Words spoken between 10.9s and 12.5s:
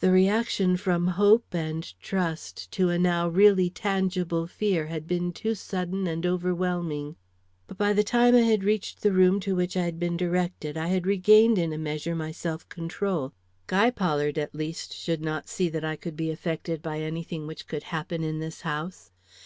regained in a measure my